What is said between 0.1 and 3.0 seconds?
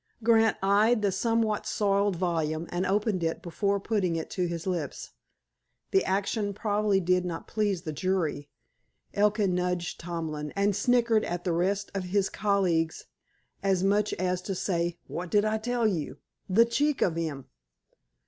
Grant eyed the somewhat soiled volume, and